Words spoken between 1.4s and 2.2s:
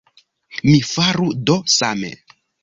do same!